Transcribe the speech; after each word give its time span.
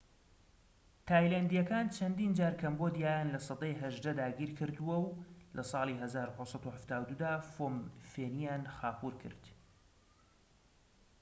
تایلەندیەکانی 1.07 1.93
چەندین 1.97 2.31
جار 2.39 2.53
کەمبۆدیایان 2.61 3.27
لە 3.35 3.39
سەدەی 3.47 3.73
18 3.81 4.11
داگیر 4.21 4.51
کردووە 4.57 4.97
و 5.05 5.15
لە 5.57 5.63
ساڵی 5.71 5.99
1772دا 6.03 7.33
فۆم 7.53 7.75
فێنیان 8.11 8.63
خاپوور 8.77 9.13
کرد 9.23 9.43